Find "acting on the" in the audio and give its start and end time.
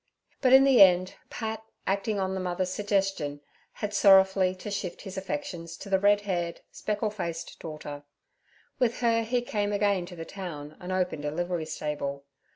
1.85-2.39